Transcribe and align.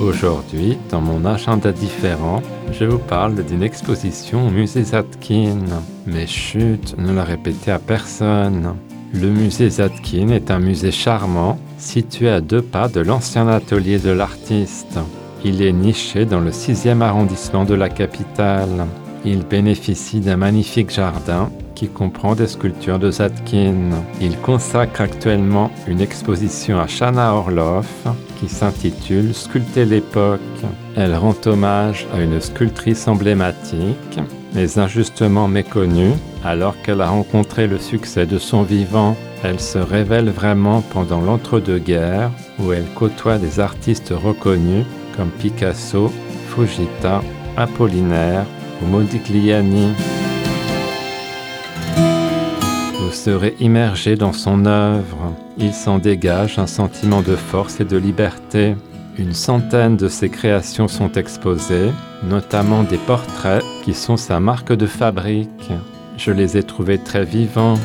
Aujourd'hui, 0.00 0.76
dans 0.90 1.00
mon 1.00 1.24
agenda 1.24 1.70
différent, 1.70 2.42
je 2.72 2.84
vous 2.84 2.98
parle 2.98 3.44
d'une 3.44 3.62
exposition 3.62 4.48
au 4.48 4.50
musée 4.50 4.82
Zatkin. 4.82 5.60
Mais 6.06 6.26
chut, 6.26 6.96
ne 6.98 7.12
la 7.12 7.22
répétez 7.22 7.70
à 7.70 7.78
personne. 7.78 8.74
Le 9.12 9.30
musée 9.30 9.70
Zatkin 9.70 10.28
est 10.30 10.50
un 10.50 10.58
musée 10.58 10.90
charmant 10.90 11.58
situé 11.78 12.28
à 12.28 12.40
deux 12.40 12.60
pas 12.60 12.88
de 12.88 13.00
l'ancien 13.00 13.46
atelier 13.46 13.98
de 13.98 14.10
l'artiste. 14.10 14.98
Il 15.44 15.62
est 15.62 15.72
niché 15.72 16.24
dans 16.24 16.40
le 16.40 16.50
6e 16.50 17.00
arrondissement 17.00 17.64
de 17.64 17.74
la 17.74 17.88
capitale. 17.88 18.86
Il 19.24 19.44
bénéficie 19.44 20.20
d'un 20.20 20.36
magnifique 20.36 20.90
jardin 20.90 21.50
qui 21.76 21.88
comprend 21.88 22.34
des 22.34 22.48
sculptures 22.48 22.98
de 22.98 23.10
Zadkine. 23.10 23.94
Il 24.20 24.36
consacre 24.38 25.02
actuellement 25.02 25.70
une 25.86 26.00
exposition 26.00 26.80
à 26.80 26.88
Shana 26.88 27.34
Orloff 27.34 28.06
s'intitule 28.48 29.34
Sculpter 29.34 29.84
l'époque. 29.84 30.40
Elle 30.96 31.14
rend 31.14 31.34
hommage 31.46 32.06
à 32.14 32.20
une 32.20 32.40
sculptrice 32.40 33.08
emblématique, 33.08 34.20
mais 34.54 34.78
injustement 34.78 35.48
méconnue, 35.48 36.12
alors 36.44 36.80
qu'elle 36.82 37.00
a 37.00 37.08
rencontré 37.08 37.66
le 37.66 37.78
succès 37.78 38.26
de 38.26 38.38
son 38.38 38.62
vivant. 38.62 39.16
Elle 39.42 39.60
se 39.60 39.78
révèle 39.78 40.30
vraiment 40.30 40.80
pendant 40.80 41.20
l'entre-deux-guerres, 41.20 42.30
où 42.58 42.72
elle 42.72 42.86
côtoie 42.94 43.38
des 43.38 43.60
artistes 43.60 44.12
reconnus 44.14 44.86
comme 45.16 45.30
Picasso, 45.30 46.10
Fujita, 46.48 47.22
Apollinaire 47.56 48.46
ou 48.82 48.86
Modigliani 48.86 49.92
serait 53.10 53.54
immergé 53.60 54.16
dans 54.16 54.32
son 54.32 54.66
œuvre. 54.66 55.34
Il 55.58 55.72
s'en 55.72 55.98
dégage 55.98 56.58
un 56.58 56.66
sentiment 56.66 57.22
de 57.22 57.36
force 57.36 57.80
et 57.80 57.84
de 57.84 57.96
liberté. 57.96 58.74
Une 59.18 59.32
centaine 59.32 59.96
de 59.96 60.08
ses 60.08 60.28
créations 60.28 60.88
sont 60.88 61.12
exposées, 61.12 61.90
notamment 62.28 62.82
des 62.82 62.96
portraits 62.96 63.64
qui 63.84 63.94
sont 63.94 64.16
sa 64.16 64.40
marque 64.40 64.72
de 64.72 64.86
fabrique. 64.86 65.70
Je 66.16 66.30
les 66.30 66.56
ai 66.56 66.62
trouvés 66.62 66.98
très 66.98 67.24
vivants. 67.24 67.78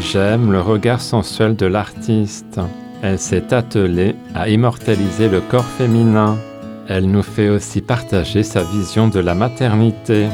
J'aime 0.00 0.52
le 0.52 0.60
regard 0.60 1.00
sensuel 1.00 1.56
de 1.56 1.66
l'artiste. 1.66 2.60
Elle 3.02 3.18
s'est 3.18 3.52
attelée 3.52 4.14
à 4.34 4.48
immortaliser 4.48 5.28
le 5.28 5.40
corps 5.40 5.64
féminin. 5.64 6.36
Elle 6.88 7.10
nous 7.10 7.22
fait 7.22 7.48
aussi 7.48 7.80
partager 7.80 8.42
sa 8.42 8.62
vision 8.62 9.08
de 9.08 9.20
la 9.20 9.34
maternité. 9.34 10.28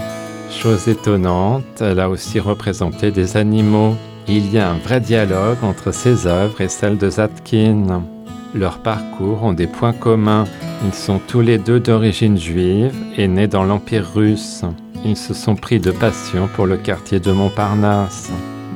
Chose 0.50 0.88
étonnante, 0.88 1.80
elle 1.80 2.00
a 2.00 2.08
aussi 2.08 2.40
représenté 2.40 3.10
des 3.10 3.36
animaux. 3.36 3.94
Il 4.30 4.52
y 4.52 4.58
a 4.58 4.70
un 4.70 4.76
vrai 4.76 5.00
dialogue 5.00 5.56
entre 5.62 5.90
ses 5.90 6.26
œuvres 6.26 6.60
et 6.60 6.68
celles 6.68 6.98
de 6.98 7.08
Zatkin. 7.08 8.02
Leurs 8.54 8.78
parcours 8.78 9.42
ont 9.42 9.54
des 9.54 9.66
points 9.66 9.94
communs. 9.94 10.44
Ils 10.84 10.92
sont 10.92 11.18
tous 11.18 11.40
les 11.40 11.56
deux 11.56 11.80
d'origine 11.80 12.36
juive 12.36 12.94
et 13.16 13.26
nés 13.26 13.46
dans 13.46 13.64
l'Empire 13.64 14.06
russe. 14.14 14.64
Ils 15.02 15.16
se 15.16 15.32
sont 15.32 15.56
pris 15.56 15.80
de 15.80 15.90
passion 15.90 16.46
pour 16.54 16.66
le 16.66 16.76
quartier 16.76 17.20
de 17.20 17.32
Montparnasse. 17.32 18.30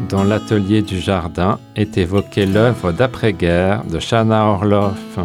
Dans 0.09 0.25
l'atelier 0.25 0.81
du 0.81 0.99
jardin 0.99 1.59
est 1.77 1.99
évoquée 1.99 2.47
l'œuvre 2.47 2.91
d'après-guerre 2.91 3.85
de 3.85 3.99
Shana 3.99 4.47
Orloff. 4.47 5.19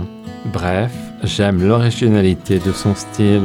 Bref, 0.52 0.91
j'aime 1.23 1.66
l'originalité 1.66 2.59
de 2.59 2.73
son 2.73 2.96
style. 2.96 3.41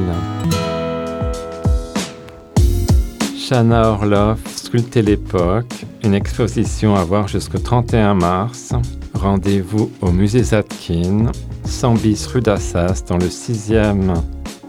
Shana 3.38 3.90
Orloff, 3.90 4.40
Sculpter 4.56 5.02
l'époque, 5.02 5.84
une 6.04 6.14
exposition 6.14 6.94
à 6.96 7.04
voir 7.04 7.28
jusqu'au 7.28 7.58
31 7.58 8.14
mars. 8.14 8.72
Rendez-vous 9.14 9.90
au 10.00 10.10
musée 10.10 10.42
Zatkin, 10.42 11.30
100 11.64 11.94
bis 11.94 12.26
rue 12.26 12.40
d'Assas, 12.40 13.02
dans 13.08 13.18
le 13.18 13.26
6e. 13.26 14.14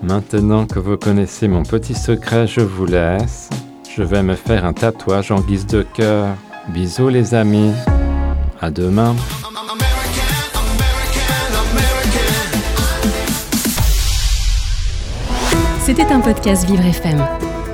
Maintenant 0.02 0.66
que 0.66 0.80
vous 0.80 0.98
connaissez 0.98 1.48
mon 1.48 1.64
petit 1.64 1.96
secret, 1.96 2.46
je 2.48 2.62
vous 2.62 2.86
laisse. 2.86 3.50
Je 3.96 4.04
vais 4.04 4.24
me 4.24 4.36
faire 4.36 4.66
un 4.66 4.74
tatouage 4.74 5.32
en 5.32 5.40
guise 5.40 5.66
de 5.68 5.84
cœur. 5.84 6.36
Bisous 6.70 7.10
les 7.10 7.34
amis. 7.34 7.72
À 8.62 8.70
demain. 8.72 9.16
C'était 15.86 16.12
un 16.12 16.22
podcast 16.22 16.66
Vivre 16.66 16.86
FM. 16.86 17.53